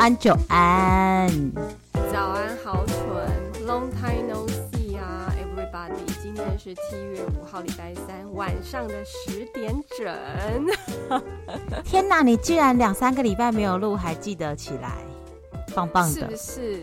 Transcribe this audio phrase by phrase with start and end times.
[0.00, 1.28] 早安，久安。
[2.10, 2.96] 早安，好蠢
[3.66, 6.22] ，Long time no see 啊，Everybody。
[6.22, 10.08] 今天是七月五号，礼拜三晚上的十点整。
[11.84, 14.96] 天哪，你居然两三个礼拜没有录，还记得起来，
[15.74, 16.20] 棒棒的。
[16.20, 16.80] 是不是？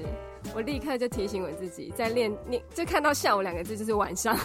[0.53, 4.37] 我立刻就提醒我自己，在练练，就看到下午两个字，就是晚上。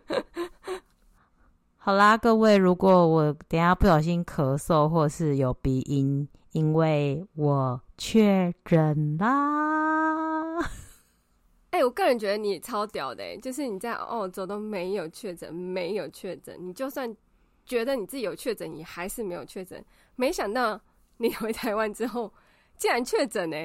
[1.78, 10.60] 好啦，各位，如果我等下不小心咳嗽或是有鼻音，因为我确诊啦。
[11.70, 17.16] 哎、欸，我个人觉得你超屌的，就是你在澳洲都没有确诊，没有确诊，你就算
[17.64, 19.82] 觉得你自己有确诊，你还是没有确诊。
[20.16, 20.80] 没想到
[21.16, 22.32] 你回台湾之后
[22.76, 23.56] 竟然确诊呢！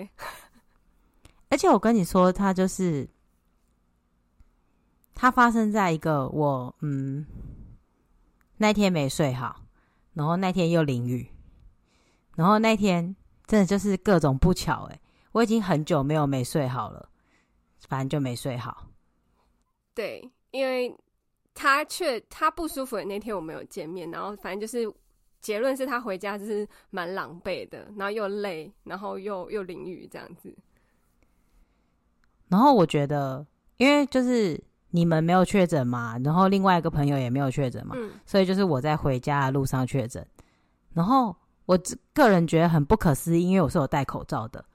[1.50, 3.10] 而且我跟你说，它就是
[5.14, 7.26] 它发生在一个我嗯。
[8.60, 9.62] 那天没睡好，
[10.14, 11.30] 然后那天又淋雨，
[12.38, 13.14] 然后那天
[13.46, 15.02] 真的就是各种不巧诶，
[15.34, 17.10] 我已经很久没有没睡好了，
[17.90, 18.88] 反正就没睡好。
[19.94, 20.96] 对，因为
[21.54, 24.90] 他却他不舒服的那天我没有见面，然后反正就是
[25.42, 30.56] 结论是他回家就是蛮狼狈的，然后又累，然后又又淋雨这样子。
[32.48, 34.64] 然后我觉得，因为就是。
[34.92, 36.18] 你们没有确诊嘛？
[36.24, 37.94] 然后另外一个朋友也没有确诊嘛？
[38.00, 40.26] 嗯，所以就是我在回家的路上确诊。
[40.94, 41.36] 然后
[41.68, 41.78] 我
[42.14, 44.66] 个人觉得很不可思议，因为我是有戴口罩的。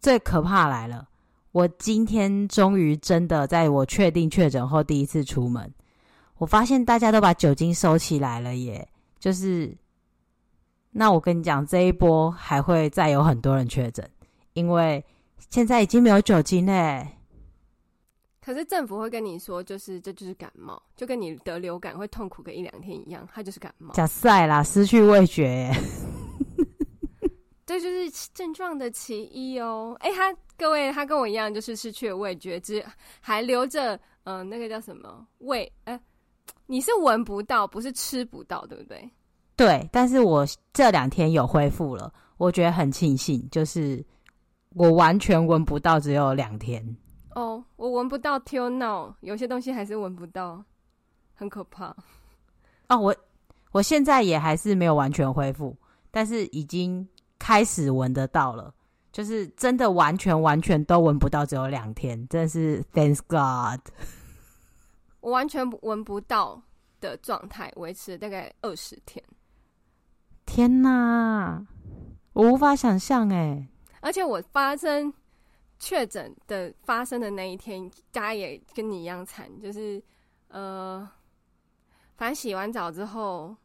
[0.00, 1.06] 最可怕来了，
[1.52, 5.70] 我今天终于真的在我确定确诊后第一次出门，
[6.38, 8.88] 我发现大家都把酒精收起来了耶。
[9.18, 9.76] 就是，
[10.92, 14.08] 那我跟你讲，这一波还会再有很多人确诊，
[14.54, 15.04] 因为
[15.50, 17.17] 现在已经没有酒精嘞。
[18.48, 23.92] 可是政府会跟你说，就是这就是感冒，就跟你得流感会痛苦个一两天一样，它就是感冒。
[23.92, 25.70] 假赛啦，失去味觉，
[27.66, 29.94] 这就是症状的其一哦。
[30.00, 32.82] 哎、欸，他各位，他跟我一样，就是失去了味觉，只
[33.20, 33.94] 还留着
[34.24, 35.70] 嗯、呃，那个叫什么味？
[35.84, 36.00] 哎、欸，
[36.64, 39.10] 你是闻不到，不是吃不到，对不对？
[39.56, 44.02] 对，但是我这两天有恢复了，我觉得很庆幸，就是
[44.70, 46.96] 我完全闻不到，只有两天。
[47.38, 50.60] 哦，我闻不到 till now，有些东西还是闻不到，
[51.34, 51.94] 很可怕。
[52.88, 53.16] 哦，我
[53.70, 55.76] 我现在也还是没有完全恢复，
[56.10, 58.74] 但是已经开始闻得到了，
[59.12, 63.80] 就是真的完全完全都闻不到，只有两天，真的是 Thanks God。
[65.20, 66.60] 我完全闻不到
[67.00, 69.24] 的状态维持了大概二十天。
[70.44, 71.64] 天哪，
[72.32, 73.68] 我无法想象哎！
[74.00, 75.14] 而且我发生。
[75.78, 80.02] 确诊的发生的那一天，大家也跟你一样惨，就是
[80.48, 81.08] 呃，
[82.16, 83.56] 反正洗完澡之后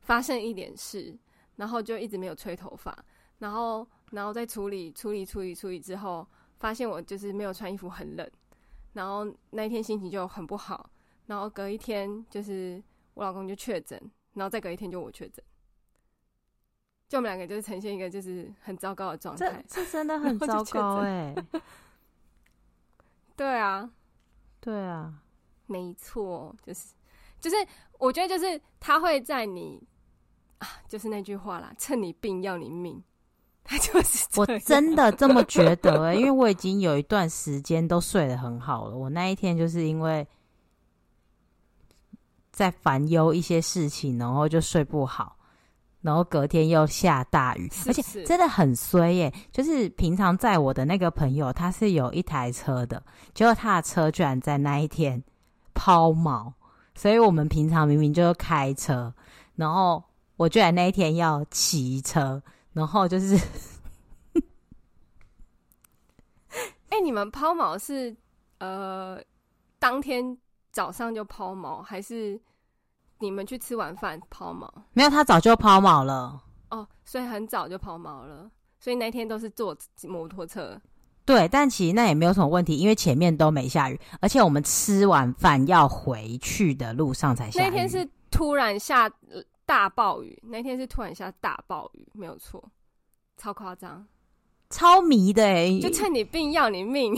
[0.00, 1.16] 发生一点事，
[1.56, 2.96] 然后就一直没有吹头发，
[3.38, 6.26] 然后然后再处理处理处理处理之后，
[6.58, 8.30] 发现我就是没有穿衣服，很冷，
[8.92, 10.90] 然后那一天心情就很不好，
[11.26, 12.82] 然后隔一天就是
[13.14, 13.98] 我老公就确诊，
[14.34, 15.42] 然后再隔一天就我确诊。
[17.08, 21.34] 就我们两个就是呈现一个就是很糟糕的状态，这真的很糟糕哎。
[23.34, 23.88] 对啊，
[24.60, 25.14] 对啊，
[25.66, 26.88] 没错，就是
[27.40, 27.56] 就是，
[27.98, 29.82] 我觉得就是他会在你
[30.58, 33.02] 啊，就是那句话啦，趁你病要你命，
[33.64, 40.26] 他就是我真的这么觉得哎， 因为我已经有一段时间都睡得很好了，我那一天就是因为
[42.50, 45.37] 在烦忧一些事情，然后就睡不好。
[46.00, 49.34] 然后隔天又下大雨，是是，而且真的很衰耶！
[49.50, 53.02] 就是平常载我的那个朋友，他是有一台车的，
[53.34, 55.22] 结果他的车居然在那一天
[55.74, 56.52] 抛锚，
[56.94, 59.12] 所以我们平常明明就是开车，
[59.56, 60.04] 然后
[60.36, 62.40] 我居然那一天要骑车，
[62.72, 63.36] 然后就是，
[66.90, 68.16] 哎、欸，你们抛锚是
[68.58, 69.20] 呃
[69.80, 70.38] 当天
[70.70, 72.40] 早上就抛锚，还是？
[73.20, 74.68] 你们去吃晚饭抛锚？
[74.92, 76.42] 没有，他早就抛锚了。
[76.70, 80.80] 哦，所以很早就抛锚了，所以那天都是坐摩托车。
[81.24, 87.64] 对，但其实那也没有什么问题，因为前面都没下雨，而且我们吃完饭要回去的路上才下雨。
[87.64, 89.10] 那天是突然下
[89.66, 92.62] 大暴雨，那天是突然下大暴雨，没有错，
[93.36, 94.06] 超夸张，
[94.70, 97.14] 超迷的哎，就趁你病要你命。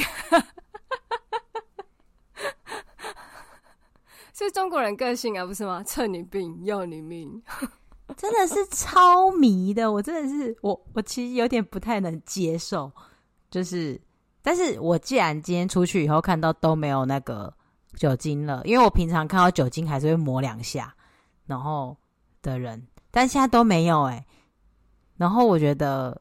[4.45, 5.83] 是中国人个性啊，不是吗？
[5.87, 7.43] 趁你病要你命，
[8.17, 9.91] 真的是超迷的。
[9.91, 12.91] 我真的是我，我其实有点不太能接受。
[13.51, 14.01] 就是，
[14.43, 17.53] 但是我既然今天出去以后看到都没有那个
[17.95, 20.95] 酒精了，因为我平常看到酒精还是会抹两下，
[21.47, 21.97] 然后
[22.41, 24.25] 的人，但现在都没有哎、
[25.17, 26.21] 然后我觉得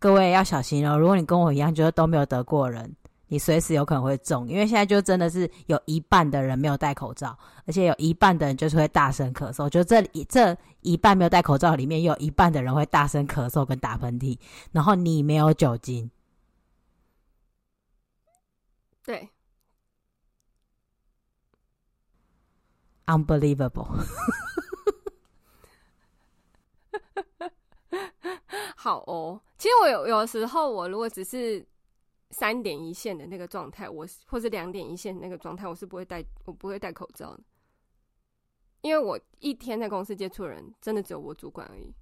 [0.00, 0.98] 各位要小心哦！
[0.98, 2.94] 如果你跟我一样，就是都没有得过人，
[3.28, 9.68] 你随时有可能会中，因为现在就真的是有一半的人没有戴口罩，而且有一半的人就是会大声咳嗽。
[9.68, 14.38] 就这一这一半没有戴口罩里面，有一半的人会大声咳嗽跟打喷嚏，
[14.72, 16.10] 然后你没有酒精，
[19.04, 19.28] 对
[23.06, 23.88] ，unbelievable。
[28.76, 31.66] 好哦，其实我有有的时候，我如果只是
[32.30, 37.40] 三点一线的那个状态，我或是两点一线的那个状态，我是不会戴，我不会戴口罩的，
[38.82, 41.92] 因为我一天在公司接触的人，真的只有我主管而已。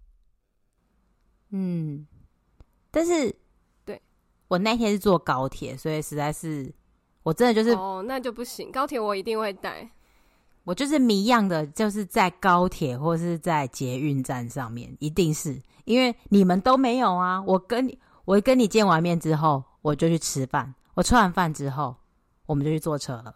[1.51, 2.07] 嗯，
[2.91, 3.35] 但是
[3.85, 4.01] 对
[4.49, 6.75] 我那天是坐高铁，所以实在是
[7.23, 9.89] 我真的就是哦，那就不行，高铁我一定会戴。
[10.65, 17.41] 我就是谜样的，就是在高铁或是在捷运站上面，一定是因为你们都没有啊。
[17.41, 17.97] 我跟你，
[18.27, 20.75] 我跟你见完面之后，我就去吃饭。
[20.93, 21.97] 我吃完饭之后，
[22.45, 23.35] 我们就去坐车了，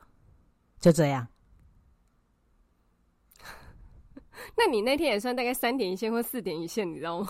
[0.79, 1.27] 就这样。
[4.59, 7.29] 那你那天也算大概三点一线或四点一线，你知道吗？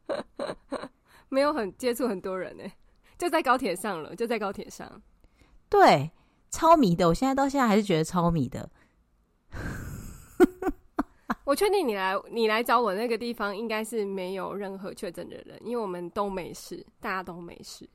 [1.30, 2.72] 没有很接触很多人呢、欸，
[3.16, 5.00] 就在高铁上了，就在高铁上。
[5.70, 6.10] 对。
[6.52, 8.68] 超迷的，我现在到现在还是觉得超迷的。
[11.50, 17.90] 我确定你来你来找我那个地方应该是没有任何确诊的人，因为我们都没事，大家都没事。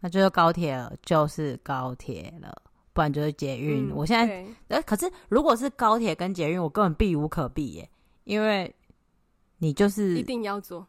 [0.00, 2.54] 那就是高铁了，就是高铁了，
[2.92, 3.88] 不然就是捷运。
[3.88, 7.88] 嗯、我现在，呃，可是如果是高铁跟捷运，我根本避无可避耶，
[8.24, 8.70] 因为
[9.56, 10.86] 你就是一定要做。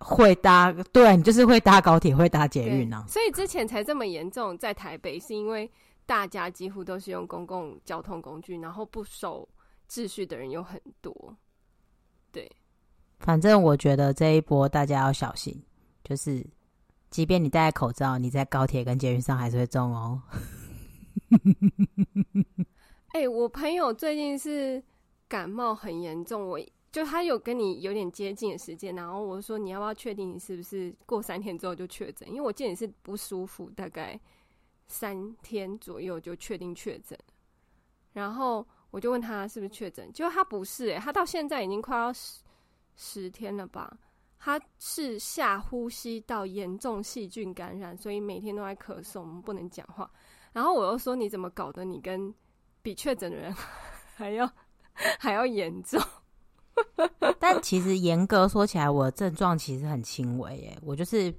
[0.00, 3.04] 会搭，对，你就是会搭高铁，会搭捷运啊。
[3.06, 5.70] 所以之前才这么严重，在台北是因为
[6.04, 9.48] 大家几乎都是用公共交通工具，然后不守
[9.88, 11.36] 秩序的人有很多。
[12.32, 12.50] 对，
[13.20, 15.62] 反正我觉得这一波大家要小心，
[16.02, 16.46] 就是
[17.10, 20.22] 即便你戴口罩，你在高铁跟捷运上还是会中哦。
[23.14, 24.82] 哎、欸，我朋友最近是
[25.28, 26.60] 感冒很严重，我。
[26.90, 32.28] 就他有跟你有点接近的时间，然后我说，你要不要确定你是不是过三天之后就确诊？
[32.28, 34.16] 因为我见你是不舒服，大概
[34.86, 37.18] 三天左右就确定确诊。
[38.12, 38.64] 然后
[38.94, 42.44] 我就问他是不是确诊，结果他不是、欸，诶，他到现在已经快要十
[42.94, 43.92] 十天了吧？
[44.38, 50.08] 他是下呼吸道严重细菌感染，所以每天都在咳嗽，我们不能讲话。
[50.52, 52.32] 然后我又说，你怎么搞得你跟
[52.82, 53.52] 比确诊的人
[54.14, 54.48] 还要
[55.18, 56.00] 还要严重？
[57.40, 60.78] 但其实严格说起来，我的症状其实很轻微耶。
[60.82, 61.34] 我就是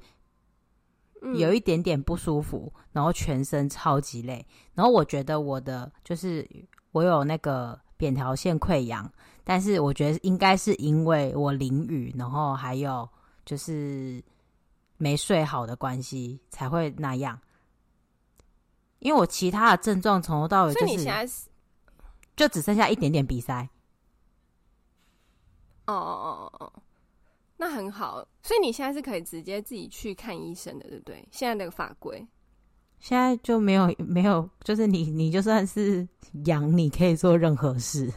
[1.36, 6.46] 有一点点不舒服，然后全身超级累，然后我觉得我的就是
[6.96, 9.12] 我有那个扁桃腺溃疡，
[9.44, 13.08] 但是我觉得应该是因为我淋雨，然后还有
[13.44, 14.24] 就是
[14.96, 17.38] 没睡好的关系才会那样。
[19.00, 21.50] 因为我其他的症状从头到尾就是，
[22.34, 23.68] 就只剩下一点点鼻塞。
[25.88, 26.74] 哦哦哦哦，
[27.58, 31.28] 那很好，所以你现在是可以直接自己去看医生的，对不对？
[31.30, 32.26] 现在那个法规，
[33.06, 36.08] 现在就没有 没有，就是你你就算是
[36.46, 38.06] 阳，你可以做任何事。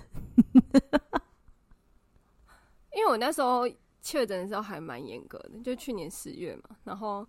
[2.96, 3.68] 因为我那时候
[4.00, 7.28] 确诊的时候还蛮严格的，就去年十月嘛，然后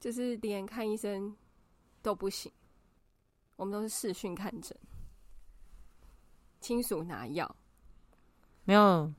[0.00, 1.32] 就是连看医生
[2.02, 2.50] 都不行，
[3.54, 4.76] 我们都是视讯看诊，
[6.60, 7.54] 亲属拿药，
[8.64, 9.12] 没有。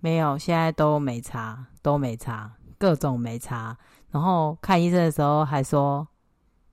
[0.00, 3.78] 没有，现在都没查，都没查，各种没查。
[4.10, 6.06] 然后看医生的时候还说：“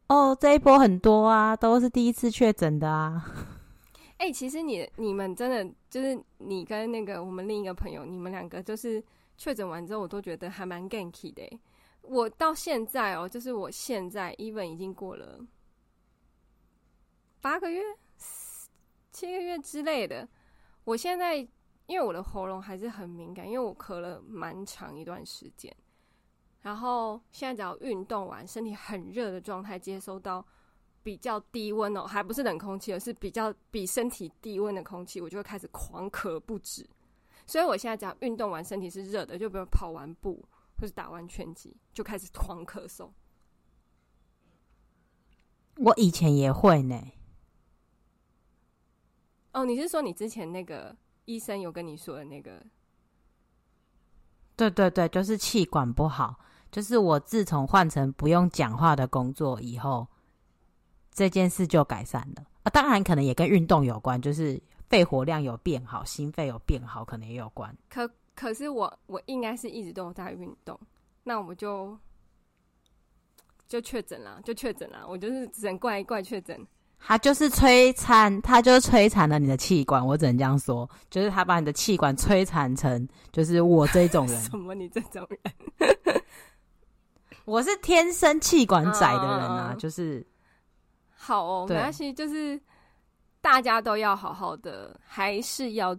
[0.07, 3.25] 哦，这一波很多啊，都是第一次确诊的啊。
[4.17, 9.03] ”哎，其实你你们真的就是你跟那个我们另一个朋友，你们两个就是
[9.37, 11.59] 确诊完之后，我都觉得还蛮 ganky 的。
[12.01, 15.39] 我到现在哦，就是我现在 even 已经过了
[17.41, 17.81] 八个月、
[19.11, 20.27] 七个月之类的，
[20.83, 21.47] 我现在。
[21.85, 25.75] 因为我的喉咙还是很敏感，因为我咳了蛮长一段时间，
[26.63, 30.43] 然后现在只要运动完，身体很热的状态，接收到
[31.03, 36.89] 比较低温哦，还不是冷空气，而是比较比身体低温的空气，我就会开始狂咳不止。
[37.45, 40.43] 所以我现在只要运动完，身体是热的，就比如跑完步
[40.79, 43.11] 或是打完拳击，就开始狂咳嗽。
[45.77, 46.99] 我以前也会呢。
[49.51, 50.97] 哦，你是说你之前那个？
[51.25, 52.61] 医生有跟你说的那个，
[54.57, 56.37] 对对对，就是气管不好。
[56.73, 60.07] 就是我自从换成不用讲话的工作以后，
[61.13, 62.69] 这件事就改善了啊。
[62.71, 67.77] 当然，可能也跟运动有关，就是肺活量有变好，心肺有变好，可能也有关。
[67.91, 70.79] 可可是我我应该是一直都有在运动，
[71.23, 71.95] 那我就
[73.67, 76.59] 就确诊了，就确诊了，我就是只能怪怪确诊。
[77.05, 84.41] 他就是摧残，他就是摧残了你的气管，我只能这样说，就是他把你的气管摧残成，就是我这种人。
[84.49, 84.73] 什么？
[84.73, 85.53] 你这种人？
[87.45, 90.25] 我是天生气管窄的人啊，uh, 就是。
[91.15, 92.59] 好哦，没关系，就是
[93.41, 95.97] 大家都要好好的，还是要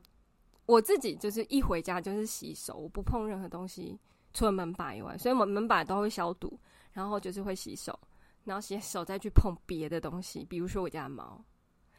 [0.67, 3.99] 我自己就是一回家就是洗手，我不碰任何东西，
[4.33, 6.59] 除了门把以外，所以我们门把都会消毒，
[6.93, 7.99] 然后就是会洗手。
[8.45, 11.43] 然后洗手再去碰别的东西，比如说我家的猫，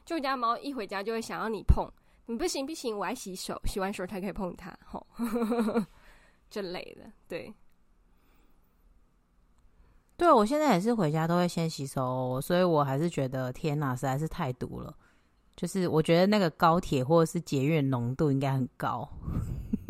[0.06, 1.90] 就我家的猫一回家就会想要你碰，
[2.28, 5.08] 你不行不行，我爱洗手，洗完手才可以碰它，吼，
[6.52, 7.52] 这类的，对，
[10.17, 14.95] 对我现在也是回家都会先洗手，所以我还是觉得天哪，实在是太毒了，
[15.55, 19.10] 就是我觉得那个高铁或者是捷运浓度应该很高，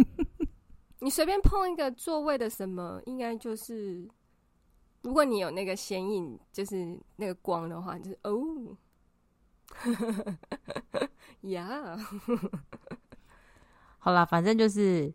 [1.00, 4.08] 你随便碰一个座位的什么，应该就是。
[5.02, 8.76] 如果你有那个显影，就是那个光的话，就是哦，
[11.42, 11.96] 呀，
[14.00, 15.14] 好啦，反正就是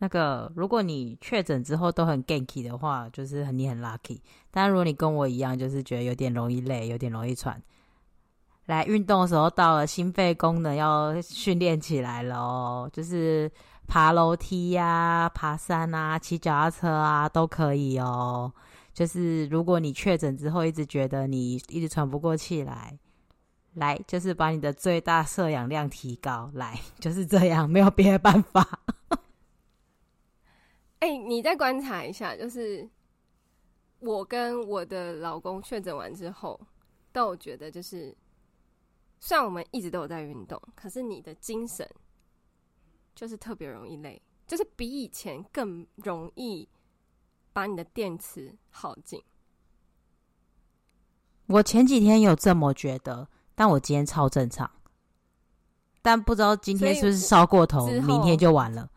[0.00, 4.20] 那个，如果你确诊之后都很 ganky 的话，就是你很 lucky。
[4.50, 7.60] 但如果你跟我一样，就是觉得有点容易累，有点容易喘，
[8.66, 13.50] 来运动的时候到了心肺功能要训练起来了哦，就是
[13.88, 18.52] 爬楼梯呀、爬山啊、骑脚踏车啊都可以哦。
[18.94, 22.96] 就是如果你确诊之后一直觉得你一直喘不过气来，
[23.74, 28.66] 来就是把你的最大摄氧量提高，来就是这样，没有别的办法。
[31.00, 32.88] 哎、欸，你再观察一下，就是
[34.00, 36.60] 我跟我的老公确诊完之后，
[37.12, 38.16] 但我觉得就是，
[39.20, 41.88] 虽然我们一直都有在运动，可是你的精神
[43.14, 46.68] 就是特别容易累，就是比以前更容易。
[47.50, 49.20] 把你的电池耗尽。
[51.46, 54.70] 我前几天有这么觉得，但我今天超正常。
[56.00, 58.88] 但不知道今天是不是烧过头，明天就完了。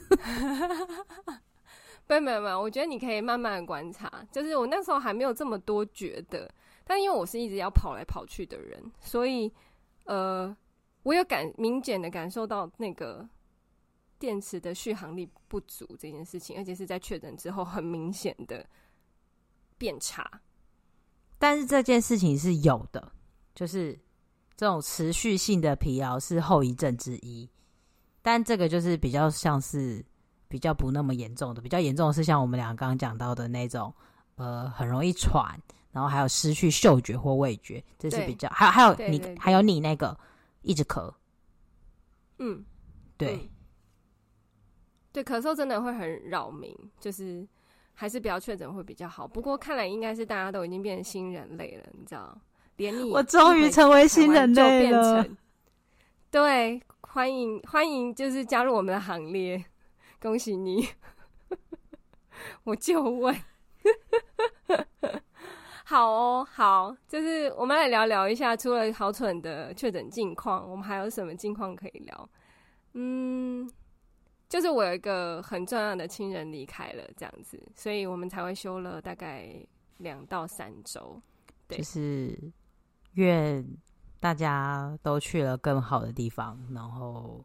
[2.10, 4.26] 没有没有没有，我觉得你可以慢慢观察。
[4.32, 6.52] 就是我那时候还没有这么多觉得，
[6.84, 9.52] 但因为我是一直要跑来跑去的人，所以
[10.04, 10.56] 呃，
[11.02, 13.28] 我有感明显的感受到那个。
[14.18, 18.68] 电池的续航力不足这件事情，而且是在确诊之后很明显的
[19.78, 20.42] 变差。
[21.38, 23.12] 但是这件事情是有的，
[23.54, 23.98] 就是
[24.58, 27.48] 这种持续性的疲劳是后遗症之一。
[28.20, 30.04] 但这个就是比较像是
[30.50, 33.94] 比较不那么严重的，比较严重的是像我们俩刚刚讲到的那种，
[34.34, 35.56] 呃，很容易喘，
[35.92, 38.48] 然后还有失去嗅觉或味觉，这是比较。
[38.50, 40.18] 还有还有你还有你那个
[40.62, 41.10] 一直咳，
[42.38, 42.64] 嗯，
[43.16, 43.36] 对。
[43.36, 43.48] 嗯
[45.12, 47.44] 对，咳嗽真的会很扰民，就是
[47.94, 49.26] 还是不要确诊会比较好。
[49.26, 52.36] 不过看来应该是大家都已经变成新人类了，你知道？
[52.76, 55.26] 连你我终于成为新人类了。
[56.30, 59.62] 对，欢迎欢迎，就是加入我们的行列，
[60.20, 60.86] 恭喜你！
[62.64, 63.34] 我就问，
[65.84, 72.28] 好哦，好，就是我们来聊聊一下，除了好蠢的确诊近况，我们还有什么近况可以聊？
[72.92, 73.70] 嗯。
[74.48, 79.48] 就是我有一个很重要的亲人离开了，这样子，所以我们才会休了大概
[79.98, 81.22] 两到三周。
[81.68, 82.36] 对，就是
[83.12, 83.64] 愿
[84.18, 87.44] 大家都去了更好的地方，然后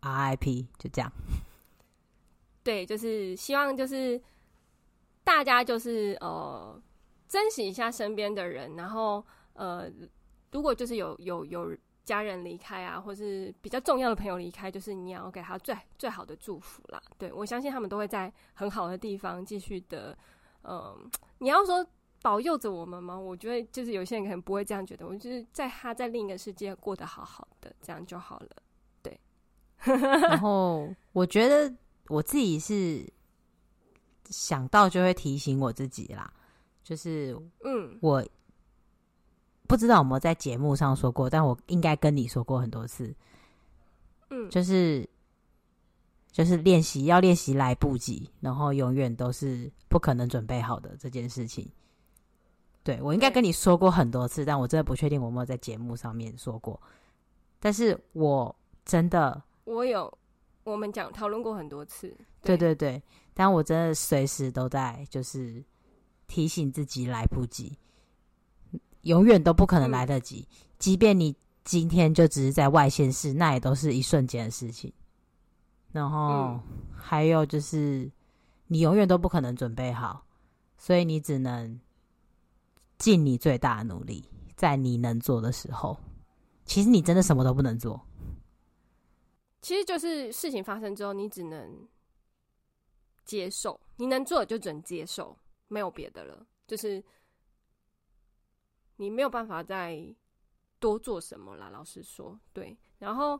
[0.00, 1.12] RIP 就这样。
[2.62, 4.20] 对，就是希望就是
[5.24, 6.80] 大家就是呃
[7.28, 9.24] 珍惜一下身边的人，然后
[9.54, 9.90] 呃
[10.52, 11.76] 如果就是有有有。
[12.02, 17.00] 家人离开啊，或是比较重要的朋友离开，就是你要给他最最好的祝福啦。
[17.16, 20.16] 对，我相信他们都会在很好的地方继续的。
[20.64, 21.86] 嗯、你要说
[22.20, 23.16] 保佑着我们吗？
[23.16, 25.06] 我觉得就是有些人可能不会这样觉得。
[25.06, 28.48] 我就是在他在另一个世界过得好好的，这样就好了。
[29.02, 29.20] 对。
[29.84, 31.72] 然后我觉得
[32.10, 33.06] 我自己是
[34.28, 36.30] 想到就会提醒我自己啦，
[36.82, 38.26] 就是嗯，我。
[39.68, 43.14] 不知道有没有在节目上说过，但我应该跟你说过很多次。
[44.30, 45.08] 嗯，就是
[46.32, 51.70] 就是练习要练习来不及，然后永远都是不可能准备好的这件事情。
[52.82, 56.82] 对，我应该跟你说过很多次，但我真的不确定我有没有在节目上面说过。
[57.60, 58.52] 但是我
[58.84, 60.12] 真的，我有，
[60.64, 62.08] 我们讲讨论过很多次。
[62.42, 63.02] 对，对对对，
[63.34, 65.62] 但我真的随时都在就是
[66.26, 67.76] 提醒自己来不及。
[69.02, 74.92] 永远都不可能来得及，嗯，即便你今天就只是在外县市，那也都是一瞬间的事情。
[75.90, 76.60] 然后
[76.94, 78.10] 还有就是
[78.66, 80.22] 你永远都不可能准备好，
[80.76, 81.80] 所以你只能
[82.98, 84.22] 尽你最大的努力，
[84.54, 85.98] 在你能做的时候。
[86.66, 88.00] 其实你真的什么都不能做。
[89.62, 91.86] 其实就是事情发生之后，你只能
[93.26, 95.36] 接受，你能做的就只能接受，
[95.68, 96.46] 没有别的了。
[96.66, 97.04] 就是
[98.96, 100.02] 你没有办法再
[100.78, 101.68] 多做什么了。
[101.68, 102.74] 老实说，对。
[102.98, 103.38] 然后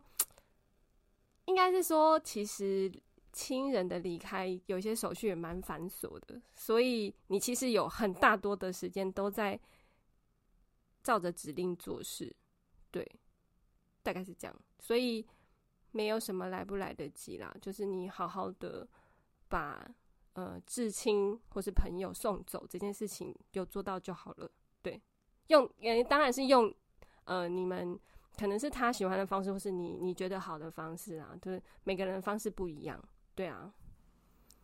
[1.47, 2.93] 应该是说，其实
[3.33, 9.59] 亲人的离开有些手续也蛮繁琐的，所以你其实有很大多的时间都在
[11.03, 12.31] 照着指令做事，
[12.91, 13.11] 对，
[14.03, 14.55] 大概是这样。
[14.79, 15.27] 所以。
[15.93, 18.87] 没有什么来不来得及啦，就是你好好的
[19.49, 19.89] 把
[20.35, 24.51] 呃至亲或是朋友送走这件事情有做到就好了。
[24.83, 25.01] 对，
[25.49, 26.73] 用呃当然是用
[27.25, 27.99] 呃你们
[28.39, 33.03] 可能是他喜欢的方式，或是你你觉得好的方式啊，就是每个人的方式不一样。
[33.35, 33.73] 对啊，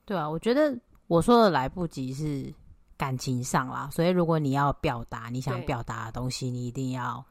[0.05, 0.79] 对啊，我觉得
[1.09, 2.55] 我说的来不及是
[2.97, 7.25] 感情上啦，所以如果你要表达你想表达的东西，你一定要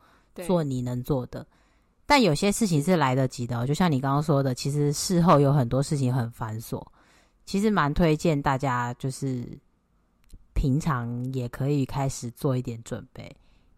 [0.46, 1.48] 做你能做的。
[2.08, 6.86] 但有些事情是来得及的，就像你刚刚说的，其实事后有很多事情很繁琐，
[7.46, 9.44] 其实蛮推荐大家就是
[10.54, 13.36] 平常也可以开始做一点准备，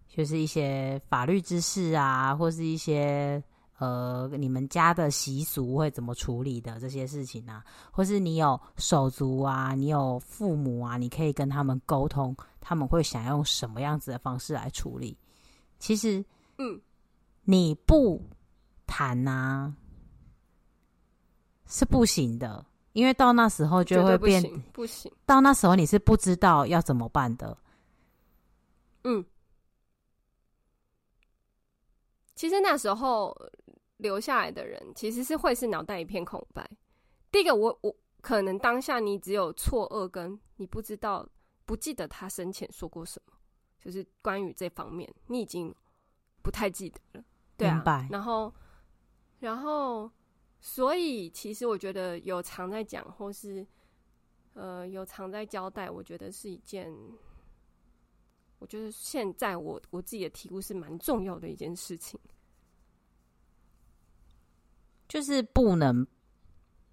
[0.07, 3.41] 就是一些法律知识啊，或是一些
[3.77, 15.17] 呃你们家的习俗会怎么处理的这些事情啊，或是你有手足啊，你有父母啊，你可以跟他们沟通，他们会想用什么样子的方式来处理。
[15.79, 16.23] 其实，
[16.57, 16.77] 嗯。
[17.49, 18.21] 你不
[18.85, 19.73] 谈呐、啊，
[21.65, 25.11] 是不行的，因为到那时候就会变不行，不行。
[25.25, 27.57] 到那时候你是不知道要怎么办的。
[29.05, 29.23] 嗯，
[32.35, 33.33] 其实那时候
[33.95, 36.69] 留下来的人其实是会是脑袋一片空白。
[37.31, 41.25] 第一个我，我我可能当下你只有错愕，跟你不知道、
[41.65, 43.33] 不记得他生前说过什么，
[43.79, 45.73] 就是关于这方面，你已经
[46.41, 47.23] 不太记得了。
[47.57, 48.53] 对啊，然后，
[49.39, 50.11] 然后，
[50.59, 53.65] 所以其实我觉得有常在讲，或是
[54.53, 56.93] 呃有常在交代，我觉得是一件，
[58.59, 62.19] 我觉得现在我我自己的体悟是蛮重要的一件事情，
[65.07, 66.05] 就是不能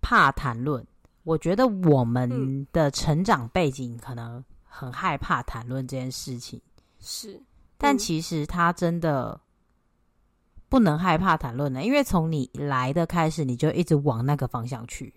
[0.01, 0.87] 怕谈论。
[1.25, 6.59] 我觉得我们的成长背景可能很害怕谈论这件事情，
[7.01, 7.39] 是，
[7.77, 9.39] 但其实他真的。
[10.75, 15.15] 不能害怕谈论的，因为从你来的开始，你就一直往那个方向去。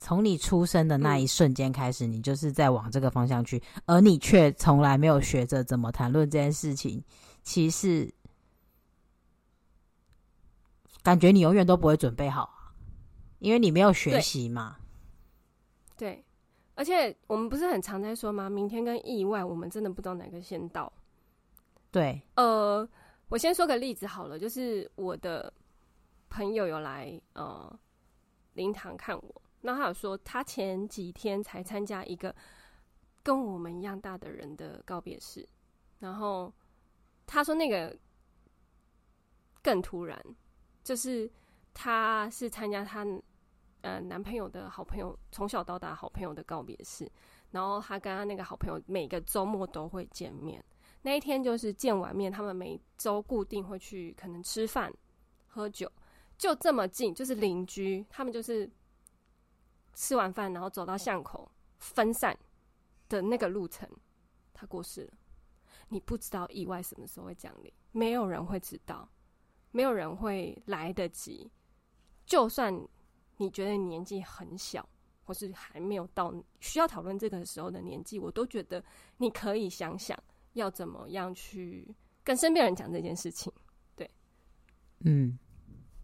[0.00, 7.00] 从你出生的那一瞬间开始，你就是在往这个方向去，而你却从来没有学着怎么谈论这件事情。
[7.44, 8.12] 其实，
[11.04, 12.72] 感觉你永远都不会准备好，
[13.38, 14.76] 因为你没有学习嘛。
[15.96, 16.14] 对。
[16.14, 16.24] 对，
[16.74, 18.50] 而且我们不是很常在说吗？
[18.50, 20.92] 明天跟意外，我们真的不知道哪个先到。
[21.92, 22.88] 对，呃。
[23.30, 25.52] 我先说个例子好了，就是我的
[26.28, 27.78] 朋友有来呃
[28.54, 32.34] 灵堂看我，那他有说他前几天才参加一个
[33.22, 35.48] 跟我们一样大的人的告别式，
[36.00, 36.52] 然后
[37.24, 37.96] 他说那个
[39.62, 40.20] 更突然，
[40.82, 41.30] 就是
[41.72, 43.06] 他是参加他
[43.82, 47.08] 呃男朋友的好朋友从小到大好朋友的告别式，
[47.52, 50.64] 然后他跟他那个好朋友每个周末都会见面。
[51.02, 54.92] 那一天就是见完面，他们每周固定会去可能吃饭、
[55.48, 55.90] 喝酒，
[56.36, 58.04] 就这么近，就是邻居。
[58.10, 58.70] 他们就是
[59.94, 62.38] 吃完饭，然后走到巷口分散
[63.08, 63.88] 的那个路程，
[64.52, 65.12] 他过世了。
[65.88, 69.08] 你不知道意外什么时候会降临，没有人会知道，
[69.70, 71.50] 没有人会来得及。
[72.26, 72.86] 就算
[73.38, 74.86] 你觉得年纪很小，
[75.24, 78.84] 或是还没有到需要讨论这个时候的年纪，我都觉得
[79.16, 80.16] 你可以想想。
[80.54, 81.86] 要怎么样去
[82.24, 83.52] 跟身边人讲这件事情？
[83.94, 84.10] 对，
[85.00, 85.38] 嗯，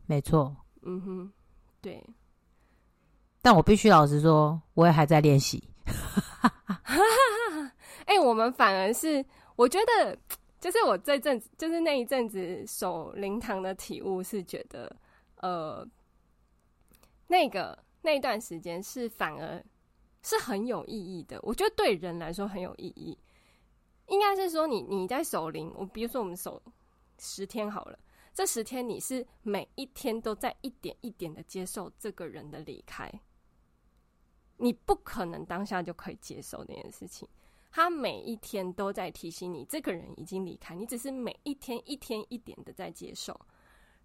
[0.07, 1.33] 没错，嗯哼，
[1.81, 2.05] 对。
[3.43, 5.63] 但我必须老实说，我也还在练习。
[8.07, 9.25] 哎、欸，我们反而是，
[9.57, 10.19] 我觉得，
[10.61, 14.97] 就是我这阵子，就是那一阵子守灵堂的体悟是觉得，
[15.37, 15.87] 呃，
[17.29, 19.65] 那个那一段时间是反而
[20.23, 21.39] 是很有意义的。
[21.43, 23.17] 我觉得对人来说很有意义。
[24.09, 26.63] 应该是说你，你在守灵，我比如说我们守
[27.19, 27.99] 十天好了，
[28.33, 33.11] 这十天你是每一天都在一点一点的接受这个人的离开，
[34.57, 37.29] 你不可能当下就可以接受那件事情。
[37.71, 43.39] 他每一天都在提醒你，这个人已经离开，你只是每一天一天一点的在接受。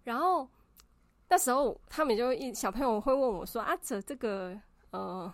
[0.04, 0.46] 然后
[1.28, 4.60] 那时候他们就一小朋友会问我说：“啊，哲这个
[4.90, 5.32] 呃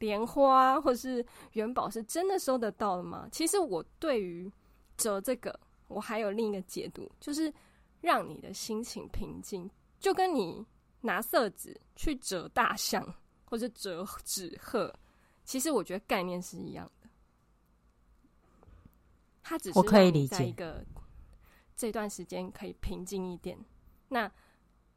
[0.00, 4.50] 莲花或是元宝是真的收得到的吗？”其实我对于
[4.96, 7.52] 折这个，我还有另一个解读，就是
[8.00, 10.66] 让你的心情平静，就跟你
[11.00, 14.92] 拿色纸去折大象或者折纸鹤，
[15.44, 17.08] 其实我觉得概念是一样的。
[19.42, 20.84] 它只是可以理解在一个
[21.74, 23.58] 这段时间可以平静一点，
[24.08, 24.30] 那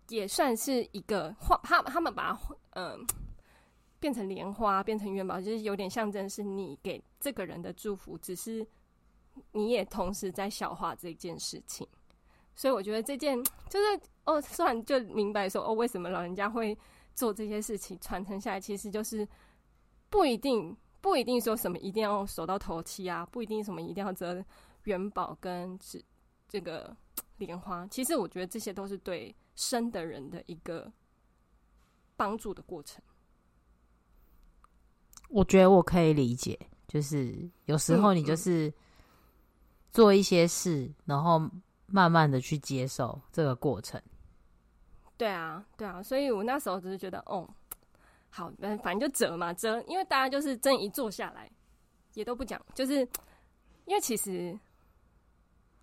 [0.09, 1.59] 也算是一个画。
[1.63, 2.39] 他他们把它
[2.71, 3.05] 嗯、
[4.03, 8.67] 变成莲花，变成元宝，就是有点象征是你给这个人的祝福，只是
[9.53, 11.87] 你也同时在消化这件事情。
[12.53, 16.77] 所以我觉得这件就是哦，突然就明白说哦，为什么老人家会
[17.15, 19.25] 做这些事情，传承下来，其实就是
[20.09, 20.75] 不一定。
[20.99, 24.41] 不一定说什么一定要守到头七啊，不一定什么一定要折
[24.85, 26.01] 元宝跟纸
[26.47, 26.95] 这个
[27.39, 27.85] 莲花。
[27.87, 30.89] 其实我觉得这些都是对生的人的一个
[32.15, 33.03] 帮助的过程。
[35.33, 38.71] 我觉得我可以理解，就是有时候你就是
[39.91, 41.41] 做一些事，嗯、然后
[41.87, 43.99] 慢慢的去接受这个过程。
[45.17, 47.49] 对啊，对啊，所以我那时候只是觉得，哦。
[48.35, 51.51] 好，反正就折嘛折，因为大家就是真一坐下来，
[52.15, 53.07] 也都不讲，就是
[53.85, 54.57] 因为其实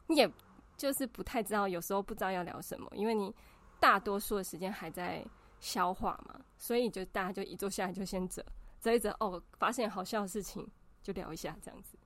[0.09, 0.29] 你也
[0.77, 3.33] 就是不太知道，有时候不知道要聊什么，因为你
[3.79, 5.25] 大多数的时间还在
[5.61, 8.45] 消化嘛，所以就大家就一坐下来就先折
[8.81, 10.67] 折一折，哦，发现好笑的事情
[11.03, 11.99] 就聊一下这样子，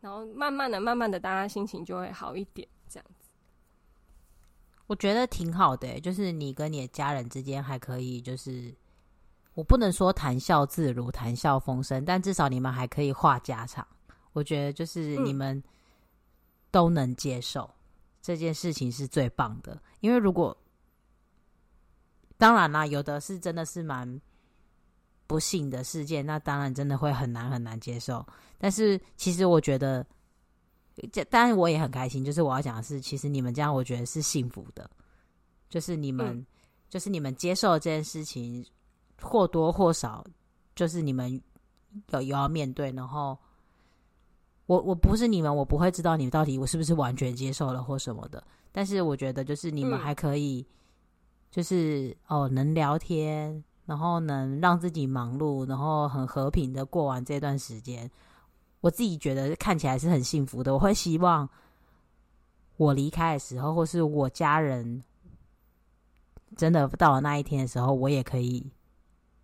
[0.00, 3.28] 然后慢慢的、慢慢的，大家心情就会好一点，这样子。
[4.86, 8.74] 我觉得挺好的，就是你跟你的家人之间还可以就是。
[9.54, 13.86] 我不能说谈笑自如、谈笑风生，但至少你们还可以话家常。
[14.32, 15.62] 我觉得就是你们
[16.72, 17.74] 都能接受、嗯、
[18.20, 19.80] 这件事情是最棒的。
[20.00, 20.56] 因为如果
[22.36, 24.20] 当然啦，有的是真的是蛮
[25.26, 28.24] 不幸的事件，那当然真的会很难很难接受。
[28.58, 30.06] 但是其实我觉得，
[31.12, 32.24] 这当然我也很开心。
[32.24, 34.90] 就是我要讲的是，其实你们这样，我觉得是幸福的。
[35.68, 36.46] 就是你们，嗯、
[36.88, 38.64] 就是你们接受这件事情。
[39.22, 40.22] 或多或少，
[40.74, 41.40] 就是你们
[42.10, 43.38] 有有要面对，然后
[44.66, 48.42] 我我不是你们，我不会知道你们到底我是不是完全接受了或什么的。
[48.72, 50.66] 但是我觉得，就是你们还可以，
[51.50, 58.10] 就是、嗯、哦，能聊天，然后能让自己忙碌，然后很和平的过完这段时间。
[58.80, 60.74] 我自己觉得看起来是很幸福的。
[60.74, 61.48] 我会希望
[62.76, 65.02] 我离开的时候，或是我家人
[66.56, 68.70] 真的到了那一天的时候，我也可以。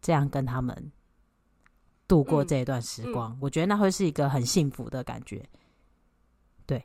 [0.02, 0.92] 这样跟他们
[2.08, 5.46] 度过这一段时光，嗯嗯、我觉得那会是一个很幸福的感觉。
[6.64, 6.82] 对，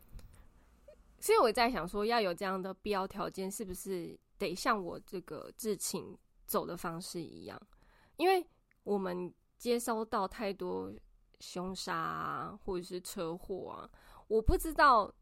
[1.17, 6.05] 所以我在想说，要有这样的必要条件，是不是得像我这个至亲
[6.45, 7.61] 走的方式一样？
[8.17, 8.45] 因为
[8.83, 10.93] 我们接收到太多
[11.39, 13.89] 凶杀啊，或者是车祸啊，
[14.27, 15.13] 我不知道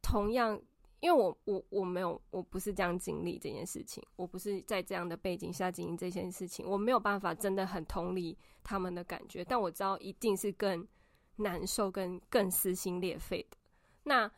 [0.00, 0.60] 同样。
[1.00, 10.88] 因为我我我没有，我不是这样经历这件事情，我不是在这样的背景下经历这件事情，我没有办法真的很同理他们的感觉，但我知道一定是更
[11.36, 13.58] 难受、更更撕心裂肺的。
[14.04, 14.28] 那，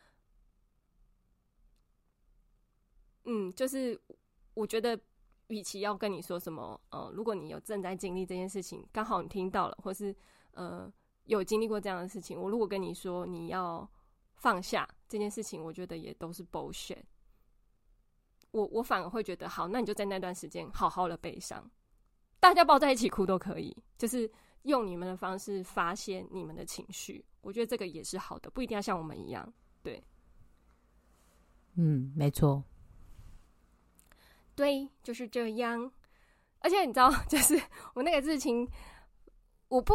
[3.23, 3.99] 嗯，就是
[4.53, 4.99] 我觉得，
[5.49, 10.15] 与其要跟你说什么，呃，如果你有正在经历这件事情，刚好你听到了，或是
[10.53, 10.91] 呃
[11.25, 13.87] 有经历过这样的事情，我如果跟你说你要。
[14.41, 17.03] 放下这件事情，我觉得也都是 bullshit。
[18.51, 21.69] 我我反而会觉得，好，那你就在那段时间好好的悲伤，
[22.39, 24.31] 大家抱在一起哭都可以，就是
[24.61, 27.21] 用你们的方式发泄你们的情绪。
[27.41, 29.53] 我觉得这个也是好的，不一定要像我们一样。
[29.83, 30.01] 对，
[31.73, 32.63] 嗯，没错，
[34.59, 35.89] 对，就是这样。
[36.59, 37.57] 而且你知道， 就是
[37.93, 38.69] 我那个事情，
[39.69, 39.93] 我不，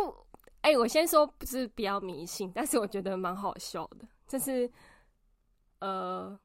[0.63, 4.09] 哎、欸，我先说不是比较迷信，但是我觉得蛮好笑的。
[4.27, 4.71] 就是，
[5.81, 6.41] 呃，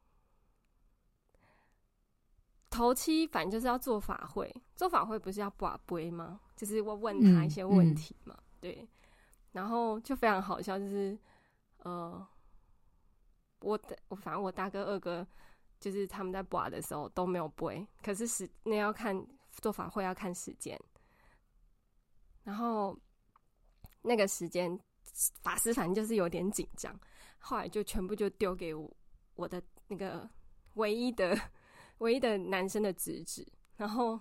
[2.70, 6.42] 头七反正就是要做法会，做法会不是要跋杯吗？
[6.58, 8.90] 就是我问他一些问题嘛，嗯嗯、对。
[9.54, 11.18] 然后就非常好笑，就是
[11.78, 12.28] 呃，
[13.62, 15.26] 我的我反正我大哥二哥
[15.80, 20.80] 就是他们在跋的时候都没有背，可是时那要看做法会要看时间，
[22.44, 22.98] 然后
[24.02, 24.78] 那个时间
[25.42, 26.98] 法师反正就是有点紧张。
[27.38, 28.92] 后来就全部就丢给我
[29.36, 30.30] 我的那个
[30.74, 31.40] 唯一的
[32.00, 34.20] 唯一的男生的侄子，然后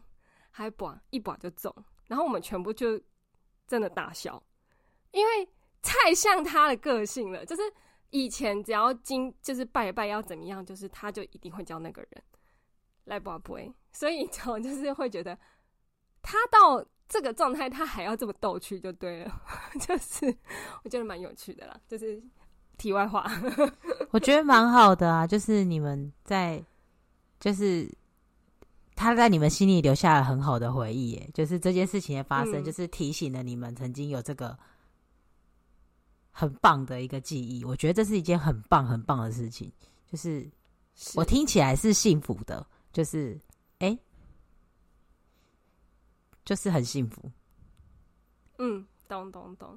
[0.50, 1.74] 还把一把就中，
[2.06, 3.00] 然后我们全部就
[3.66, 4.40] 真的大笑，
[5.10, 5.48] 因为
[5.82, 7.44] 太像他的个性了。
[7.44, 7.62] 就是
[8.10, 12.10] 以前只要经就是拜拜要怎么样，就是他就一定会叫那个人。
[13.04, 15.34] 来不不会，所以我就是会觉得
[16.20, 19.42] 他到这个状态，他还要这么逗趣，就对了，
[19.80, 20.26] 就是
[20.84, 21.80] 我觉得蛮有趣的啦。
[21.88, 22.22] 就是
[22.76, 23.26] 题外话，
[24.12, 26.62] 我觉得蛮好的啊，就是你们在，
[27.40, 27.90] 就是
[28.94, 34.54] 他在你们心里留下了很好的回忆，耶，就是这件事情的发生，嗯、就是提醒了你们曾经有这个
[36.38, 37.64] 很棒的一个记忆。
[37.64, 39.72] 我觉得这是一件很棒很棒的事情，
[40.06, 40.48] 就是
[41.16, 42.64] 我听起来是幸福的。
[42.92, 43.36] 就是，
[43.80, 43.98] 哎、欸，
[46.44, 47.28] 就是很幸福。
[48.58, 49.76] 嗯，懂懂懂。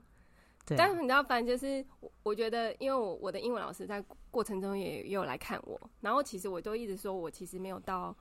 [0.63, 8.15] 对，但是你知道，反正就是我，我觉得，因为我我的英文老师在过程中也也有来看我，然后其实我都一直说我其实没有到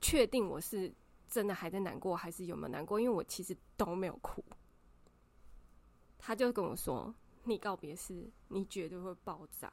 [0.00, 0.92] 确定我是
[1.28, 4.44] 真的还在难过，还是有没有难过，因为我其实都没有哭。
[6.26, 9.72] 他就跟我说：“你告别式，你绝对会爆炸。”